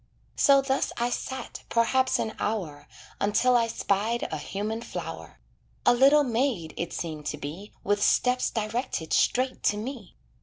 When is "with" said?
7.83-8.01